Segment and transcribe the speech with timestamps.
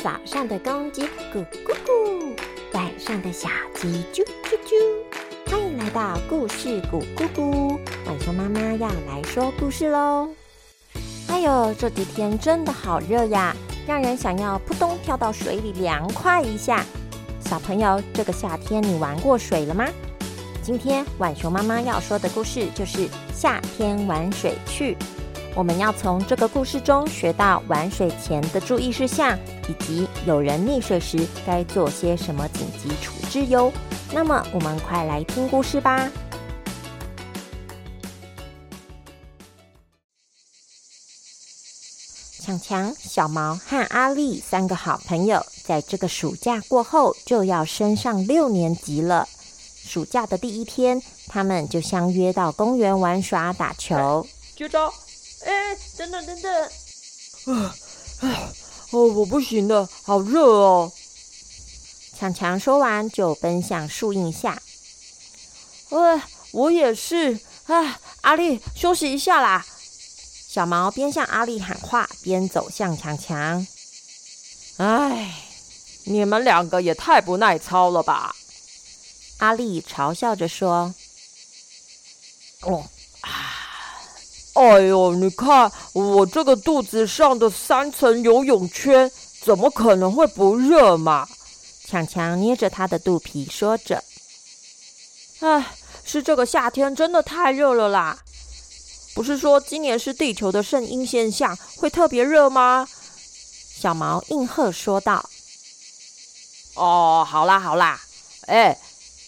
[0.00, 2.32] 早上的公鸡咕咕咕，
[2.72, 5.50] 晚上的小鸡啾啾啾。
[5.50, 7.76] 欢迎来到故事咕咕咕，
[8.06, 10.28] 晚熊妈妈要来说故事喽。
[11.26, 13.52] 哎呦，这几天真的好热呀，
[13.88, 16.84] 让人想要扑通跳到水里凉快一下。
[17.40, 19.84] 小朋友，这个夏天你玩过水了吗？
[20.62, 24.96] 今天晚熊妈妈要说的故事就是夏天玩水去。
[25.56, 29.36] 我们要从这个故事中学到玩水前的注意事项，
[29.68, 33.72] 以及有人溺水时该做些什么紧急处置哟。
[34.12, 36.10] 那么，我们快来听故事吧。
[42.40, 49.28] 强强、小毛和阿力三个好朋友，在这个暑假过后就要升上六年级了。
[49.84, 54.26] 暑假的第一天，他们就相约到公园玩耍、打球。
[54.56, 54.90] 接招。
[55.44, 56.52] 哎，等等等等！
[57.44, 57.74] 啊
[58.20, 58.28] 啊
[58.90, 60.92] 哦，我不行了，好热哦！
[62.18, 64.62] 强强说完就奔向树荫下。
[65.90, 66.20] 喂，
[66.52, 67.38] 我也是。
[67.66, 69.66] 哎，阿力，休息一下啦！
[70.48, 73.66] 小毛边向阿力喊话，边走向强强。
[74.78, 75.34] 哎，
[76.04, 78.34] 你们两个也太不耐操了吧！
[79.36, 80.94] 阿力嘲笑着说。
[82.62, 82.88] 哦。
[84.58, 89.08] 哎呦，你看我这个肚子上的三层游泳圈，
[89.40, 91.28] 怎么可能会不热嘛？
[91.86, 94.02] 强强捏着他的肚皮说着
[95.38, 95.64] ：“哎，
[96.02, 98.18] 是这个夏天真的太热了啦！
[99.14, 102.88] 不是说今年是地球的圣婴现象，会特别热吗？”
[103.78, 105.24] 小毛应和说道
[106.74, 108.00] ：“哦，好啦好啦，
[108.46, 108.76] 哎，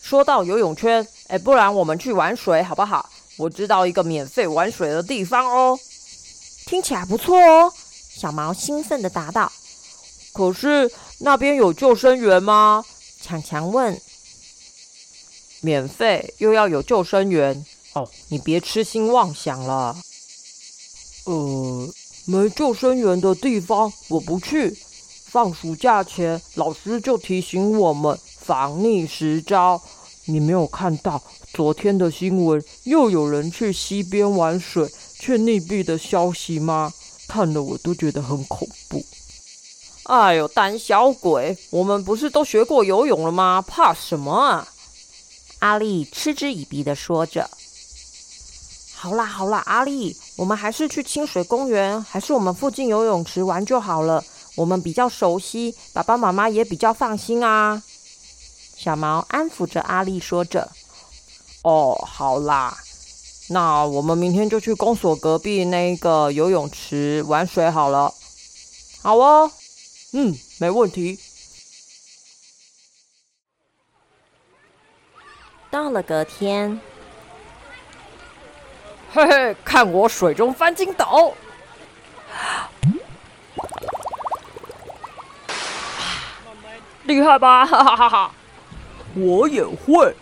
[0.00, 5.78] 说到游泳圈，哎，不然我们去玩水好不好？”我知道一个免费玩水的地方哦，
[6.66, 7.72] 听起来不错哦。
[8.14, 9.50] 小毛兴奋地答道
[10.34, 12.84] ：“可是那边有救生员吗？”
[13.22, 13.98] 强强问。
[15.62, 19.96] “免费又要有救生员哦，你别痴心妄想了。
[21.26, 21.88] ”“呃，
[22.24, 24.76] 没救生员的地方我不去。
[25.26, 29.80] 放暑假前，老师就提醒我们防溺十招。
[30.28, 31.20] 你没有看到？”
[31.52, 36.92] 昨天的新闻又有人去溪边玩水却溺毙的消息吗？
[37.26, 39.04] 看了我都觉得很恐怖。
[40.04, 41.58] 哎呦，胆小鬼！
[41.70, 43.60] 我们不是都学过游泳了吗？
[43.60, 44.68] 怕什么啊？
[45.58, 47.50] 阿丽嗤之以鼻的说着。
[48.94, 54.24] 好啦好啦，阿丽，我们还是去清水公园，还是我们附近游泳池玩就好了。
[54.56, 57.82] 我们比较熟悉，爸爸妈妈也比较放心啊。
[58.78, 60.70] 小毛安抚着阿丽说着。
[61.62, 62.78] 哦，好啦，
[63.48, 68.14] 那我们明天就去公所隔壁那个游泳池玩水好了。
[69.02, 69.50] 好哦，
[70.12, 71.18] 嗯，没问题。
[75.70, 76.80] 到了隔天，
[79.12, 81.34] 嘿嘿，看我水中翻筋斗，
[87.02, 87.66] 厉害吧？
[87.66, 88.32] 哈哈哈哈！
[89.18, 90.14] 我也会。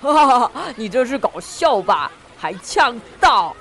[0.00, 2.10] 哈哈，你这是搞笑吧？
[2.38, 3.54] 还呛到？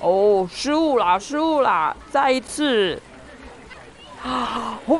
[0.00, 1.94] 哦，失误啦，失误啦！
[2.10, 3.00] 再一次。
[4.22, 4.78] 啊！
[4.86, 4.98] 哇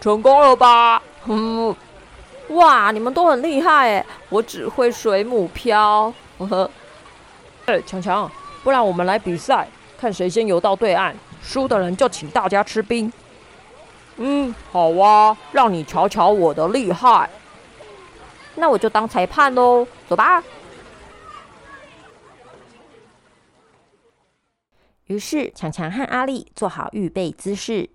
[0.00, 1.02] 成功了吧？
[1.26, 1.74] 嗯，
[2.48, 4.06] 哇，你们都很厉害哎！
[4.28, 6.12] 我只会水母漂。
[6.38, 6.70] 呵呵。
[7.66, 8.30] 哎，强强，
[8.64, 13.12] 不然我们来比赛，看谁先游到对岸，输的人就请大家吃冰。
[14.16, 17.28] 嗯，好啊，让你瞧瞧我的厉害。
[18.54, 20.42] 那我就当裁判喽，走吧。
[25.06, 27.90] 于是强强和阿力做好预备姿势，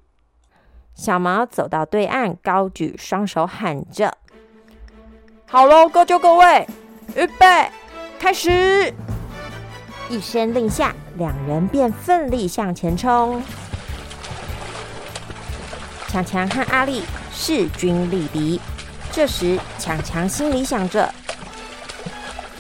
[0.94, 4.16] 小毛走到对岸，高举双手喊着
[5.50, 6.68] ：“好喽，各就各位，
[7.16, 7.72] 预备，
[8.20, 8.94] 开始！”
[10.10, 13.42] 一声令下，两人便奋力向前冲。
[16.08, 18.60] 强强和阿力势均力敌，
[19.12, 21.14] 这时强强心里想着：“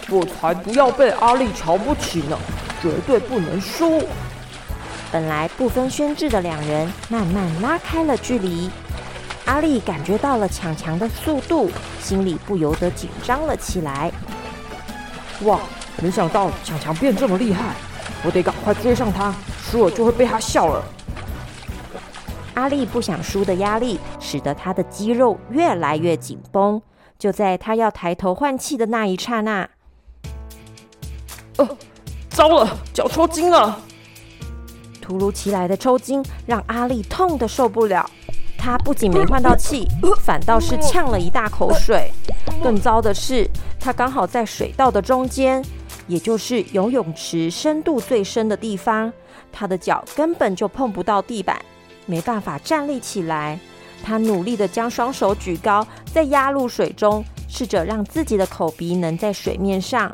[0.10, 2.38] 我才不要被阿力瞧不起呢，
[2.84, 4.04] 绝对不能输。”
[5.12, 8.70] 本来不分轩轾的两人慢慢拉开了距离。
[9.46, 14.12] 阿力感觉到了强强的速度，心里不由得紧张了起来。
[15.42, 15.60] 哇，
[16.02, 17.76] 没想到强强变这么厉害，
[18.24, 20.84] 我得赶快追上他，输了就会被他笑了。
[22.56, 26.82] 阿力不想输的压力，使得他的肌肉越来越紧绷。
[27.18, 29.70] 就在他要抬头换气的那一刹那，
[31.58, 31.68] 呃，
[32.30, 33.78] 糟了，脚抽筋了！
[35.02, 38.10] 突如其来的抽筋让阿力痛得受不了，
[38.58, 39.86] 他不仅没换到气，
[40.22, 42.10] 反倒是呛了一大口水。
[42.64, 43.50] 更糟的是，
[43.80, 45.62] 他刚好在水道的中间，
[46.10, 49.14] 也就是游泳池深度最深的地方，
[49.52, 51.64] 他的脚根本就碰不到地板，
[52.08, 53.60] 没办法站立起来。
[54.04, 60.12] 他努力的将双手举高，再压入水中，试着让自己的口鼻能在水面上。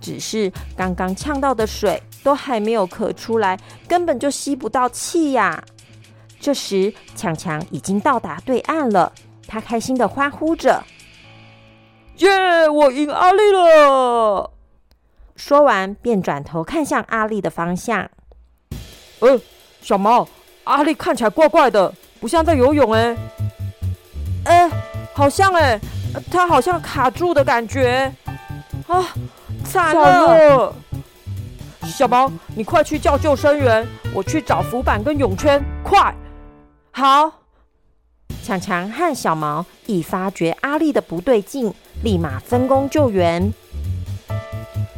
[0.00, 5.62] 只是刚刚呛到的水都还没有咳出来，根本就吸不到气呀！
[6.40, 9.12] 这时，强强已经到达对岸了，
[9.46, 10.82] 他开心的欢呼着
[12.18, 12.68] ：“耶！
[12.70, 14.52] 我赢阿丽了！”
[15.36, 18.10] 说完，便转头看向阿丽的方向。
[19.20, 19.38] “呃，
[19.80, 20.26] 小毛，
[20.64, 23.16] 阿丽看起来怪怪的，不像在游泳哎。
[24.44, 24.70] ”“哎，
[25.14, 25.78] 好像哎，
[26.30, 28.12] 她好像卡住的感觉
[28.88, 29.04] 啊！”
[29.64, 30.72] 惨了，
[31.82, 36.14] 小毛，你快去叫救生员，我去找浮板跟泳圈，快！
[36.92, 37.30] 好，
[38.42, 43.52] 强强和小毛一发觉阿丽的不对劲，立马分工救援。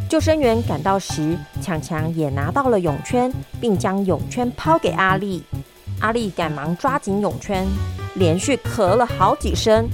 [0.09, 5.45] 救生员赶到时，强强也拿到了泳圈，并将泳圈抛给阿丽。
[6.01, 7.67] 阿丽赶忙抓紧泳圈，
[8.15, 9.87] 连续咳了好几声。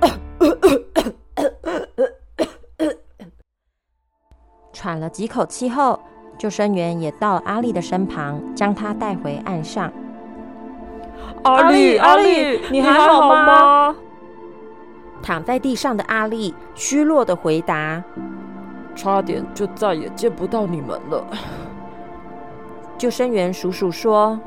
[4.74, 5.98] 喘了几口气后，
[6.38, 9.90] 救生员也到阿丽的身旁，将她带回岸上。
[11.44, 13.96] 阿丽，阿丽，你还好吗？
[15.22, 18.04] 躺在地上的阿丽虚弱的回答
[18.96, 21.24] ：“差点就再也见不到你们了。”
[22.98, 24.40] 救生员叔叔说：“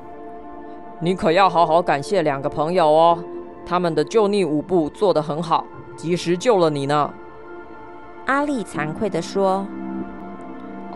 [0.99, 3.23] 你可要好好感谢两个朋友哦，
[3.65, 5.63] 他们的救溺舞步做得很好，
[5.95, 7.13] 及时救了你呢。”
[8.25, 9.65] 阿丽惭愧的说。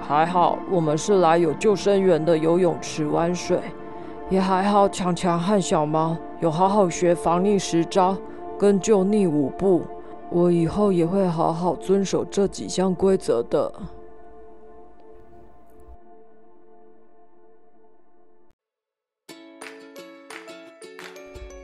[0.06, 3.58] 还好，我们是来有救生员的游泳池玩水，
[4.30, 4.90] 也还好。
[4.90, 8.18] 强强和小猫有好好学防溺十招
[8.60, 9.82] 跟救溺舞步，
[10.34, 13.72] 我以后也会好好遵守这几项规则的。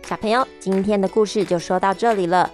[0.03, 2.47] 小朋友，今天的故事就说到这里了。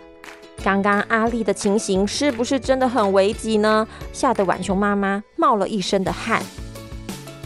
[0.63, 3.85] 刚刚阿丽的情形是不是真的很危急呢？
[4.13, 6.41] 吓得浣熊妈妈冒了一身的汗。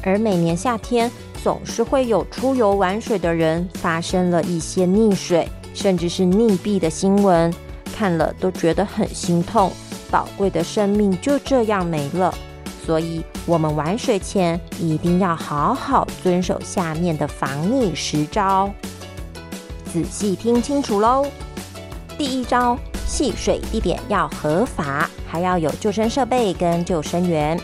[0.04, 1.12] 而每年夏天，
[1.44, 7.51] 总是会有出游玩水的人发生了一些溺水，甚至是溺毙的新闻，
[8.00, 9.69] 看了都觉得很心痛。
[10.10, 12.34] 宝贵的生命就这样没了。
[12.86, 18.69] 所以，我们玩水前一定要好好遵守下面的防溺十招，
[19.92, 21.25] 仔细听清楚喽。
[22.18, 22.78] 第一招。
[23.06, 27.60] 戏水地点要合法，还要有救生设备跟救生员。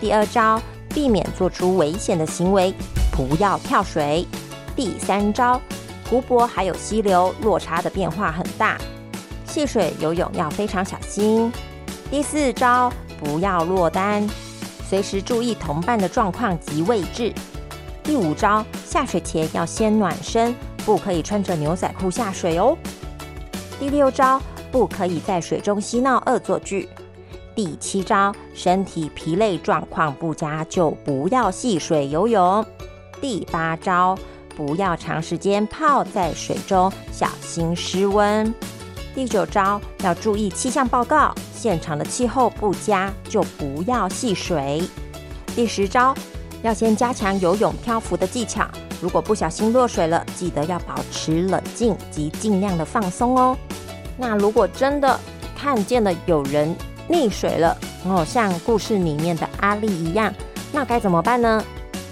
[0.00, 0.58] 第二招，
[0.94, 2.72] 避免做出危险的行为，
[3.12, 4.26] 不要跳水。
[4.74, 5.60] 第三招，
[6.08, 8.78] 湖泊还有溪流落差的变化很大，
[9.48, 11.52] 戏水游泳要非常小心。
[12.08, 14.24] 第四招，不要落单，
[14.88, 17.32] 随时注意同伴的状况及位置。
[18.04, 20.54] 第五招，下水前要先暖身，
[20.84, 22.78] 不可以穿着牛仔裤下水哦。
[23.80, 24.40] 第六招。
[24.70, 26.86] 不可以在水中嬉闹恶作剧。
[27.54, 32.62] 第七招，身体疲累状况不佳就不要戏水游泳。
[33.18, 34.14] 第八招，
[34.54, 38.54] 不要长时间泡在水中，小心失温。
[39.14, 44.82] 第九招，要注意气象报告，现场的气候不佳就不要戏水。
[45.56, 46.14] 第十招，
[46.62, 48.66] 要先加强游泳漂浮的技巧，
[49.00, 53.56] 如果不小心落水了，记得要保持冷静及尽量的放松哦。
[54.16, 55.18] 那如果真的
[55.56, 56.74] 看见了有人
[57.08, 60.32] 溺水了，哦，像故事里面的阿丽一样，
[60.70, 61.64] 那该怎么办呢？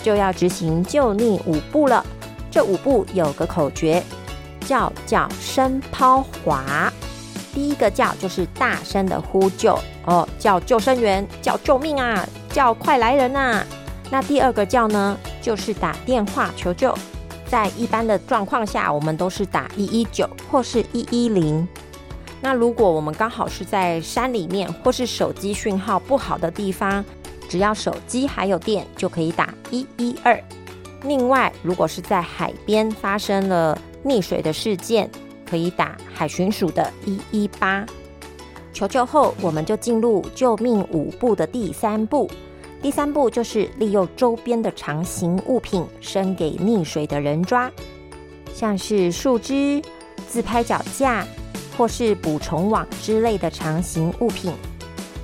[0.02, 2.04] 就要执行救溺五步了。
[2.50, 4.02] 这五步有个口诀，
[4.66, 6.92] 叫叫声抛滑。
[7.54, 13.64] 第一个叫就是大声的呼救，哦，叫救生员，叫救命啊，叫快来人呐。
[14.10, 16.94] 那第二个叫呢，就是打电话求救。
[17.48, 21.66] 在一般的状况下，我们都是打一一九或是一一零。
[22.42, 27.02] 那如果我们刚好是在山里面，或是手机讯号不好的地方，
[27.48, 30.38] 只要手机还有电，就可以打一一二。
[31.04, 35.10] 另外，如果是在海边发生了溺水的事件，
[35.44, 37.84] 可以打海巡署的一一八。
[38.72, 42.30] 求救后，我们就进入救命五步的第三步。
[42.80, 47.70] 第三步就是利用周边的长形物品伸给溺水的人抓，
[48.54, 49.82] 像是树枝、
[50.28, 51.26] 自拍脚架。
[51.76, 54.50] 或是捕虫网之类的长形物品，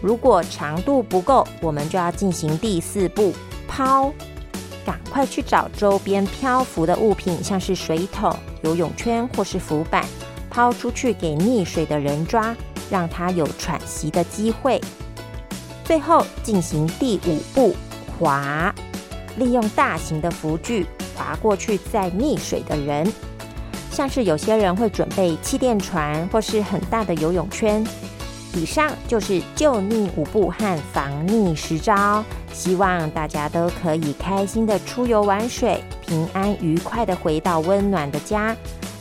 [0.03, 3.33] 如果长度不够，我们就要进行第四步
[3.67, 4.13] 抛。
[4.85, 8.31] 赶快去找周边漂浮的物品，像是水桶、
[8.63, 10.05] 游泳圈或是浮板，
[10.51, 12.55] 抛出去给溺水的人抓，
[12.91, 14.81] 让他有喘息的机会。
[15.85, 17.75] 最后进行第五步
[18.19, 18.75] 划，
[19.37, 23.13] 利用大型的浮具划过去再溺水的人，
[23.91, 27.85] 像是有些人会准备气垫船或是很大的游泳圈。
[28.55, 38.55] 以上就是救溺五步和防溺十招，希望大家都可以开心的出游玩水，平安愉快的回到温暖的家。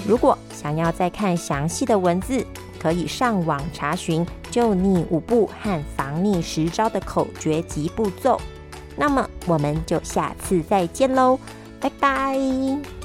[0.08, 2.46] 如果想要再看详细的文字，
[2.80, 8.40] 可以上网查询救溺五步和防溺十招的口诀及步骤。
[8.96, 11.38] 那么我们就下次再见喽，
[11.82, 13.01] 拜拜。